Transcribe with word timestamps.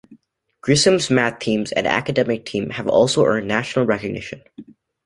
Grissom's 0.61 1.11
math 1.11 1.37
teams 1.37 1.71
and 1.71 1.85
academic 1.85 2.43
team 2.43 2.71
have 2.71 2.87
also 2.87 3.23
earned 3.23 3.47
national 3.47 3.85
recognition. 3.85 4.41